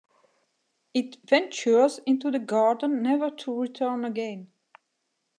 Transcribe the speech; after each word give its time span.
It 0.95 1.17
ventures 1.29 1.99
into 2.07 2.31
the 2.31 2.39
garden, 2.39 3.03
never 3.03 3.29
to 3.29 3.55
return 3.61 4.03
again. 4.03 4.51